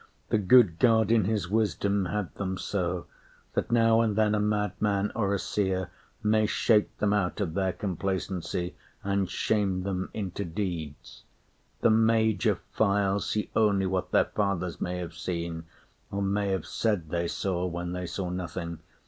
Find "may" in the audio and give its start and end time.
6.23-6.47, 14.81-14.97, 16.23-16.47